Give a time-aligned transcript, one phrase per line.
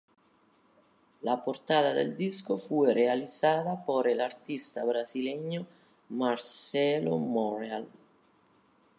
[1.21, 5.67] La portada del disco fue realizada por el artista brasileño
[6.09, 7.87] Marcelo Monreal.